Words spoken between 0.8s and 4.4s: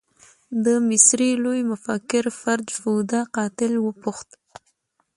مصري لوی مفکر فرج فوده قاتل وپوښت.